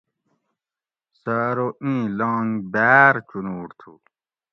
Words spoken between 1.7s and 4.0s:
ایں لانگ بَیر چونوٹ تھو